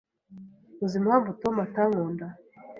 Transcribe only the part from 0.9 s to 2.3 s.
impamvu Tom atankunda?